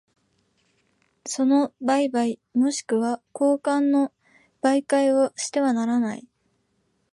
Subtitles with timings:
[1.27, 4.11] その売買若しくは交換の
[4.63, 6.27] 媒介をしてはならない。